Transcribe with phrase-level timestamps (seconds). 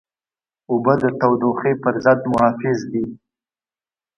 [0.71, 3.05] اوبه د تودوخې پر ضد محافظ دي.